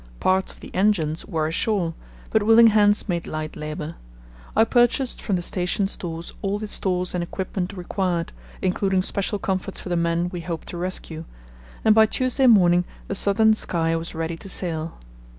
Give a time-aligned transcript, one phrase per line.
[0.19, 1.93] Parts of the engines were ashore,
[2.31, 3.97] but willing hands made light labour.
[4.55, 8.31] I purchased from the station stores all the stores and equipment required,
[8.63, 11.25] including special comforts for the men we hoped to rescue,
[11.85, 14.97] and by Tuesday morning the Southern Sky was ready to sail.